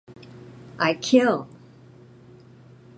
I 0.79 0.95
Kill! 0.95 1.47